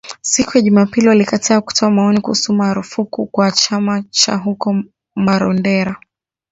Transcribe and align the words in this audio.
siku 0.21 0.57
ya 0.57 0.61
Jumapili 0.61 1.07
walikataa 1.07 1.61
kutoa 1.61 1.91
maoni 1.91 2.21
kuhusu 2.21 2.53
marufuku 2.53 3.25
kwa 3.27 3.51
chama 3.51 4.03
cha 4.09 4.35
huko 4.35 4.83
Marondera 5.15 5.95